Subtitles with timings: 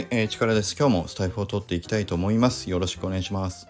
[0.00, 0.74] はい、えー、力です。
[0.78, 2.70] 今日もスタイフを取っていきたいと思います。
[2.70, 3.68] よろしくお願いします。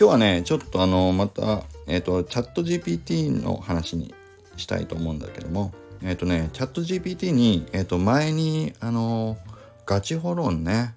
[0.00, 4.14] 今日はね、ちょっとあの、また、えっ、ー、と、チャット GPT の話に
[4.56, 9.36] したいと思うんだけども、えっ、ー、とね、チャット GPT に、えっ、と、前に、あの、
[9.84, 10.94] ガチホロンね、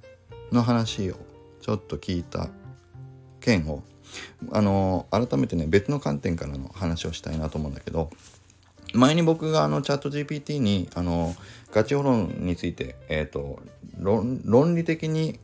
[0.53, 1.17] の話を
[1.59, 2.47] ちょっと聞いた
[3.41, 3.83] 件を、
[4.53, 8.11] あの、改めてね、別の観点からの話をしたいなと思うんだけど、
[8.93, 11.35] 前に僕があのチャット GPT にあの
[11.71, 13.59] ガチホロンについて、えーと、
[13.99, 15.39] 論理的に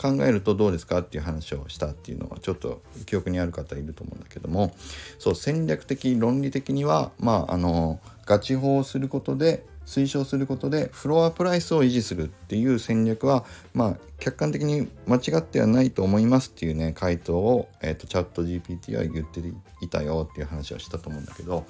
[0.00, 4.74] 考えるとどうですかっていう話をしたっていうのはちょっと記憶にある方いると思うんだけども
[5.18, 19.40] そう戦略的論理的にはまああのガチ法をすることで推奨することでフロアプライスを維持するっていう戦略はまあ客観的に間違ってはないと思いますっていうね回答を、えーと、チャット GPT は言って
[19.80, 21.64] いたよっていう話をしたと思うんだけど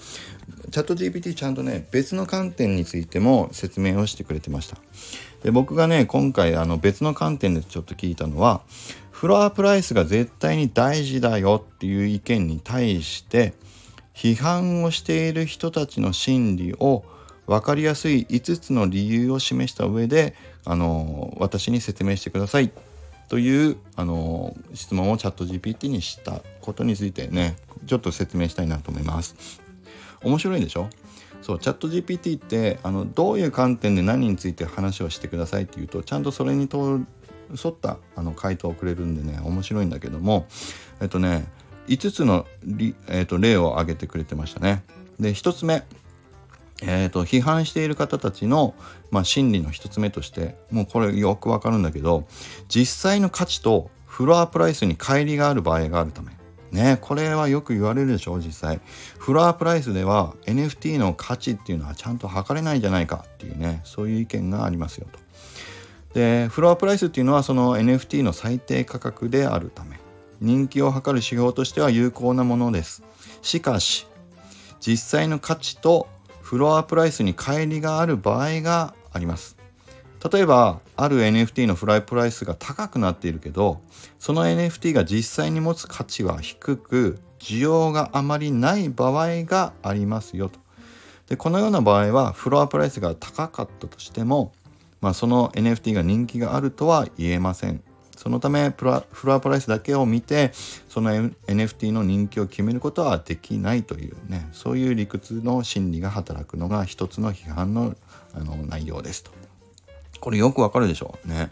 [0.73, 4.79] チャット GPT ちゃんとね別の観点についても説明をしてくれてました。
[5.45, 8.63] で僕がね今回あの別の観点でちょっと聞いたのは
[9.13, 13.55] フロアプライスが絶対に大事だよっていう意見に対して
[14.13, 17.05] 批判をしている人たちの心理を
[17.49, 22.71] 分かりやすい5つの理由を示した上であの私に説明してください
[23.29, 29.61] というあの質問をチャット GPT にしたことについてねちょっと説明したいなと思います。
[30.23, 30.89] 面白いでしょ？
[31.43, 37.07] そうチャット GPT ってあのどういう観点で何について話をしてくださいっていうとちゃんとそれに沿
[37.69, 40.47] ったあの回答をくれるんでね面白いんだけども
[41.01, 41.47] えっとね
[41.87, 42.45] 5つの、
[43.09, 44.83] えっと、例を挙げてくれてましたね。
[45.21, 45.85] で1つ目
[46.83, 48.75] えーと、批判している方たちの、
[49.11, 52.27] まあ、心理の一つ目としてもうこれよくわかるんだけど
[52.69, 56.33] 実際の価値とフロアプライスに乖離がある場合があるため。
[56.71, 58.81] ねこれはよく言われるでしょう実際。
[59.19, 65.19] フロアプライスでは NFT の価値っていうのはちゃんと測れないんじゃないかっていうねそういう意見がありますよと。
[66.15, 69.99] でフロアプライスっていうのはその NFT の最低価格であるため。
[70.41, 73.03] 人気を測る指標としては有効なものです。
[73.43, 74.07] しかし
[74.81, 76.07] 実際の価値と
[76.49, 79.59] フロアプライスに乖離がある場合があります。
[80.33, 83.83] 例えばある NFT のフライプライスが高くなっているけど
[84.19, 90.59] その NFT が実際に持つ価値は低く需要があまりない場合がありますよと。
[91.29, 94.55] でこのような場合はフロアプライスが高かったとしても、
[95.03, 97.83] まあ、その NFT が人気があるとは言えません。
[98.19, 98.95] そのためフロ
[99.35, 100.51] アプライスだけを見て
[100.89, 107.95] その NFT の人気を決めることはできないというねそういう理屈の心理が働くのが一つの批判の
[108.35, 109.31] あの内容ですと。
[110.21, 111.51] これよくわかるでしょうね。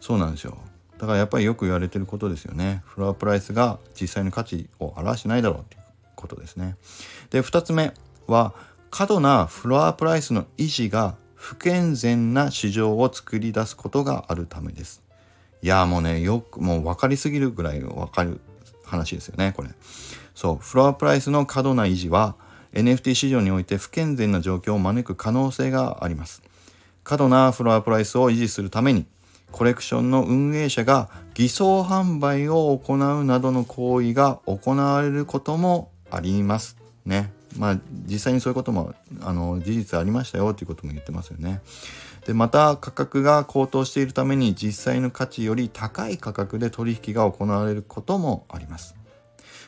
[0.00, 0.56] そうなんですよ。
[0.96, 2.82] だからやっぱりよく言われてることですよね。
[2.86, 5.82] フロアプライスが実際の価値を表してないだろうっていう
[6.14, 6.76] ことですね。
[7.30, 7.92] で、2つ目
[8.28, 8.54] は
[8.90, 15.09] 過度なフロアプライスの維持が不健全な市場を作り出すことがあるためです。
[15.62, 18.40] いやもうねよくもう分かりすぎるぐらい分かる
[18.84, 19.68] 話ですよねこれ。
[20.34, 22.34] そうフロアプライスの過度な維持は
[22.72, 26.42] NFT 市場において不健全な状況を招く可能性があります。
[27.02, 29.06] 過度なフロアプライスを維持するために
[29.50, 36.76] コレクションの運営者が偽装販売を行うなどの行為が行われることもあります。
[37.04, 37.32] ね。
[37.58, 41.60] まあ実際にそういうこともあの事実ありましたよということも言ってますよね。
[42.26, 48.94] でまた価格が高騰しているために実際の価値より高い価格で取引が行われることもあります。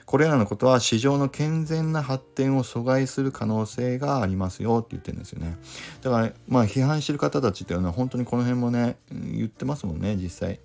[0.05, 5.57] これらのことは市場の健全な発展を阻害する可能性がありますよって言ってるんですよね。
[6.03, 10.61] だから、まあ批判してる方たちっていうのは本当にこの辺もね言ってますもんね実際。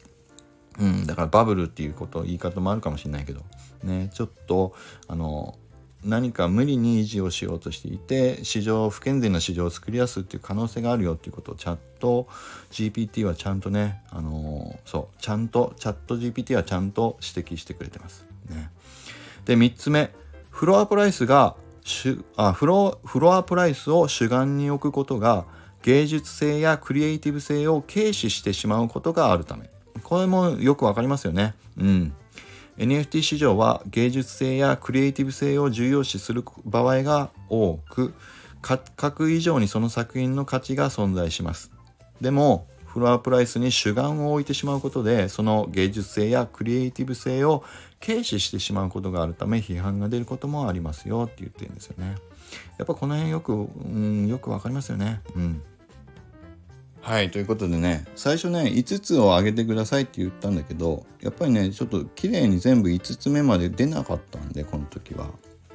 [0.80, 3.42] うん、だからバブルっていうこと言い方もあるかもしれないけど
[3.84, 4.76] ねちょっと
[5.08, 5.58] あの
[6.06, 12.28] 何か無理に維持をしようとしていて市場不健全な市場を作り出すっていう可能性があるよっていうことをチャット
[12.72, 18.26] GPT はちゃんとねあのー、そうちゃんとチャット GPT はちゃんと指摘してくれてます。
[18.50, 18.70] ね。
[19.46, 20.12] で3つ目
[20.50, 21.56] フロアプライスが
[22.36, 25.46] あフロフロアプライスを主眼に置くことが
[25.84, 29.70] 芸術性やクリエイティブ性を軽視してしまうことがあるため。
[30.04, 31.56] これもよくわかりますよね。
[31.78, 32.14] うん。
[32.78, 38.14] NFT 市場は芸術性やクリエイティブ性を重要視する場合が多く
[38.62, 41.72] 価格以上にその作品の価値が存在します。
[42.22, 47.64] でもフロアプライスに主眼を置いてしまうことでその芸術性やクリエイティブ性を
[48.00, 52.16] 軽視してしまうことがあるため批判が出ることもありますよって言ってるんですよね。
[52.78, 55.22] やっぱこの辺よく、うん、よくわかりますよね。
[55.36, 55.62] うん。
[57.08, 65.30] はいということでね最初ね5つを挙げてくださいって言ったんだけどやっぱりねちょっと綺麗に全部5つ目まで出なかったんでこの時は。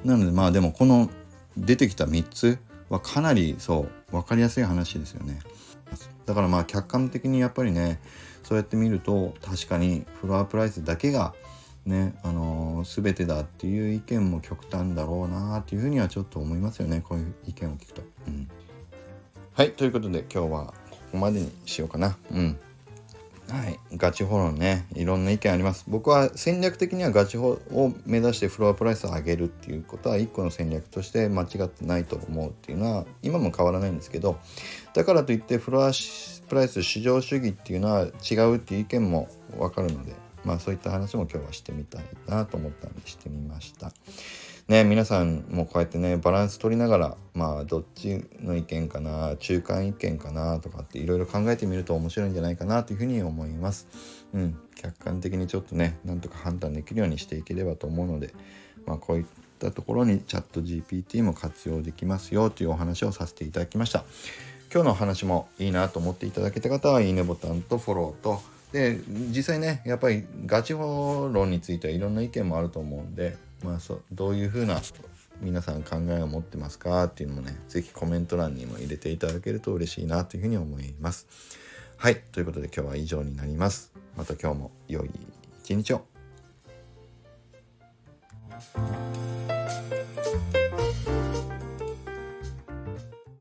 [0.05, 1.09] なのでまあでもこの
[1.57, 5.39] 出てきた3つはかなりそう分かりやすい話ですよね。
[6.27, 7.99] だからまあ客観的にやっぱりね
[8.43, 11.33] そうやって見ると確かにフロアプライスだけが
[11.87, 18.03] ねあのー、全てだっていう意見も極端だろうなっていうふうにはちょっと思いますよねこういう意見を聞くと。
[18.27, 18.47] うん、
[19.53, 20.73] はいということで今日は
[21.13, 22.17] ここまでにしようかな。
[22.31, 22.59] うん
[23.47, 34.39] はい、ガチホロンねいろんな意見あります僕は戦略的にはガチホを目指してフロアプライスを上げるっていうことは一個の戦略として間違ってないと思うっていうのは今も変わらないんですけど
[34.95, 35.91] だからといってフロア
[36.47, 40.13] プライス市場主義っていうのは違うっていう意見も分かるので
[40.45, 43.91] まあそういった話も今日はしてみたいなと思ったんでしてみました。
[44.67, 53.87] ね皆さんもこうやってねバランス取りながらまあどっちの意見かな中間意見かなとかっていろいろ考えてみると面白いんじゃないかなというふうに思います。
[54.33, 58.33] うん、客観的にちょっとねなんとか判断できるようにしていければと思うので、
[58.85, 59.25] まあ、こういっ
[59.59, 64.05] たところにチャット GPT も活用できますよというお話をさせていただきました。
[64.73, 74.81] 今日のお話もいいなと思っていただけた方はいいねボタンとフォローとで実際ねやっぱりガチ法論についてはいろんな意見もあると思うんでまあそどういうふうな
[75.41, 81.27] 皆さん考えを持ってますかっていうのもね是非コメント欄にも入れていただけると嬉しいなというふうに思います。
[81.97, 83.93] はいということで今日は以上になります。
[84.15, 85.09] また今日も良い
[85.63, 86.05] 一日を。